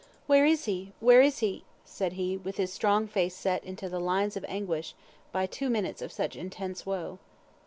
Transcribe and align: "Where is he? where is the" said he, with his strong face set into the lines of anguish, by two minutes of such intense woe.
"Where 0.25 0.47
is 0.47 0.65
he? 0.65 0.93
where 0.99 1.21
is 1.21 1.41
the" 1.41 1.61
said 1.85 2.13
he, 2.13 2.35
with 2.35 2.57
his 2.57 2.73
strong 2.73 3.07
face 3.07 3.35
set 3.35 3.63
into 3.63 3.87
the 3.87 3.99
lines 3.99 4.35
of 4.35 4.43
anguish, 4.47 4.95
by 5.31 5.45
two 5.45 5.69
minutes 5.69 6.01
of 6.01 6.11
such 6.11 6.35
intense 6.35 6.87
woe. 6.87 7.19